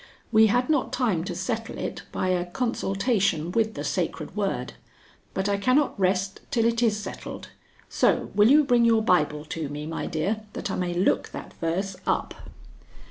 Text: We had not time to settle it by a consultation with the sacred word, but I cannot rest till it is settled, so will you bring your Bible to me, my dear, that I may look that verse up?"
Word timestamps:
We 0.31 0.47
had 0.47 0.67
not 0.67 0.91
time 0.91 1.23
to 1.25 1.35
settle 1.35 1.77
it 1.77 2.01
by 2.11 2.29
a 2.29 2.47
consultation 2.47 3.51
with 3.51 3.75
the 3.75 3.83
sacred 3.83 4.35
word, 4.35 4.73
but 5.35 5.47
I 5.47 5.57
cannot 5.57 5.99
rest 5.99 6.39
till 6.49 6.65
it 6.65 6.81
is 6.81 6.97
settled, 6.97 7.49
so 7.87 8.31
will 8.33 8.49
you 8.49 8.63
bring 8.63 8.83
your 8.83 9.03
Bible 9.03 9.45
to 9.45 9.69
me, 9.69 9.85
my 9.85 10.07
dear, 10.07 10.41
that 10.53 10.71
I 10.71 10.75
may 10.75 10.95
look 10.95 11.29
that 11.33 11.53
verse 11.61 11.95
up?" 12.07 12.33